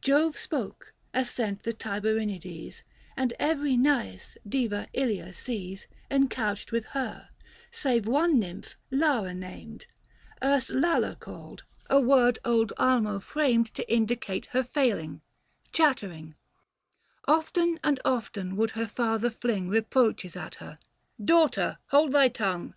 Jove 0.00 0.38
spoke— 0.38 0.94
assent 1.22 1.64
the 1.64 1.72
Tiberinides, 1.74 2.84
And 3.16 3.32
every 3.40 3.76
Nais, 3.76 4.38
Diva 4.48 4.86
Ilia 4.94 5.34
sees, 5.34 5.88
[640 6.08 6.16
Encouched 6.22 6.70
with 6.70 6.84
her: 6.94 7.28
save 7.72 8.06
one 8.06 8.38
Nymph, 8.38 8.76
Lara 8.92 9.34
named, 9.34 9.88
Erst 10.40 10.70
Lalla 10.70 11.16
called, 11.16 11.64
# 11.78 11.90
word 11.90 12.38
old 12.44 12.72
Almo 12.78 13.18
framed 13.18 13.74
To 13.74 13.92
indicate 13.92 14.46
her 14.52 14.62
failing— 14.62 15.20
chattering: 15.72 16.36
Often 17.26 17.80
and 17.82 17.98
often 18.04 18.54
would 18.54 18.70
her 18.78 18.86
father 18.86 19.30
fling 19.30 19.68
Reproaches 19.68 20.36
at 20.36 20.54
her 20.62 20.78
—"Daughter, 21.32 21.78
hold 21.88 22.12
thy 22.12 22.28
tongue." 22.28 22.74